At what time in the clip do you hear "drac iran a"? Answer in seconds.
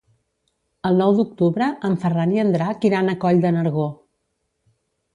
2.57-3.19